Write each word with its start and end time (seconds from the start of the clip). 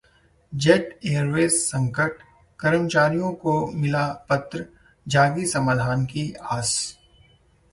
jet 0.53 0.99
Airways 1.05 1.51
संकटः 1.51 2.23
कर्मचारियों 2.59 3.31
को 3.43 3.53
मिला 3.73 4.07
पत्र, 4.29 4.65
जगी 5.07 5.45
समाधान 5.45 6.05
की 6.05 6.31
आस 6.51 6.73